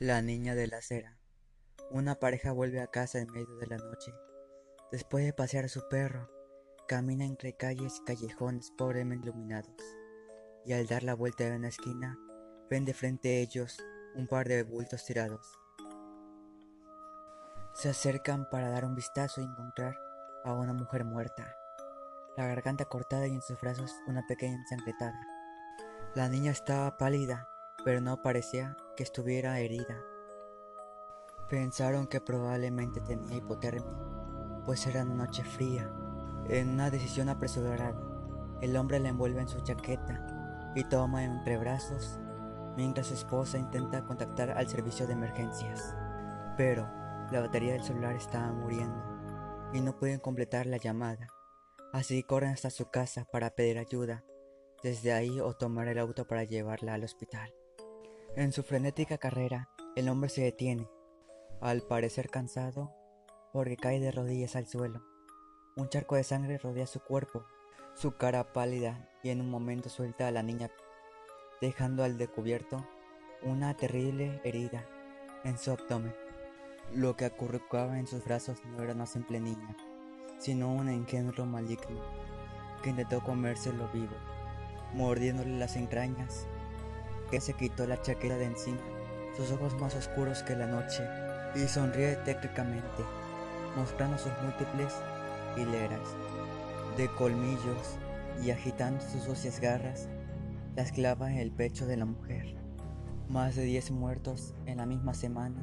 [0.00, 1.18] La niña de la acera.
[1.90, 4.14] Una pareja vuelve a casa en medio de la noche.
[4.92, 6.30] Después de pasear a su perro,
[6.86, 9.74] camina entre calles y callejones pobremente iluminados.
[10.64, 12.16] Y al dar la vuelta de una esquina,
[12.70, 13.76] ven de frente a ellos
[14.14, 15.58] un par de bultos tirados.
[17.74, 19.96] Se acercan para dar un vistazo y encontrar
[20.44, 21.56] a una mujer muerta,
[22.36, 25.20] la garganta cortada y en sus brazos una pequeña ensangrentada.
[26.14, 27.48] La niña estaba pálida
[27.88, 30.04] pero no parecía que estuviera herida.
[31.48, 35.90] Pensaron que probablemente tenía hipotermia, pues era una noche fría.
[36.50, 37.98] En una decisión apresurada,
[38.60, 42.18] el hombre la envuelve en su chaqueta y toma entre brazos
[42.76, 45.94] mientras su esposa intenta contactar al servicio de emergencias.
[46.58, 46.86] Pero
[47.32, 49.02] la batería del celular estaba muriendo
[49.72, 51.28] y no pueden completar la llamada.
[51.94, 54.26] Así corren hasta su casa para pedir ayuda
[54.82, 57.57] desde ahí o tomar el auto para llevarla al hospital.
[58.38, 60.88] En su frenética carrera, el hombre se detiene,
[61.60, 62.94] al parecer cansado,
[63.52, 65.02] porque cae de rodillas al suelo.
[65.74, 67.44] Un charco de sangre rodea su cuerpo,
[67.96, 70.70] su cara pálida y en un momento suelta a la niña,
[71.60, 72.86] dejando al descubierto
[73.42, 74.86] una terrible herida
[75.42, 76.14] en su abdomen.
[76.94, 79.76] Lo que acurrucaba en sus brazos no era una simple niña,
[80.38, 82.00] sino un engendro maligno
[82.84, 84.14] que intentó comérselo vivo,
[84.94, 86.46] mordiéndole las entrañas
[87.30, 88.78] que se quitó la chaqueta de encima,
[89.36, 91.02] sus ojos más oscuros que la noche,
[91.54, 93.02] y sonríe técnicamente,
[93.76, 94.94] mostrando sus múltiples
[95.56, 96.16] hileras
[96.96, 97.96] de colmillos
[98.42, 100.08] y agitando sus sucias garras,
[100.76, 102.56] las clava en el pecho de la mujer.
[103.28, 105.60] Más de 10 muertos en la misma semana.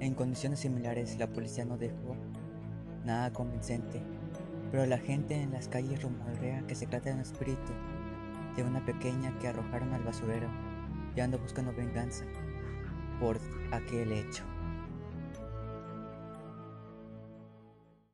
[0.00, 2.16] En condiciones similares la policía no dejó
[3.04, 4.02] nada convincente,
[4.70, 7.72] pero la gente en las calles rumorea que se trata de un espíritu
[8.56, 10.48] de una pequeña que arrojaron al basurero
[11.16, 12.24] y ando buscando venganza
[13.20, 13.38] por
[13.70, 14.44] aquel hecho.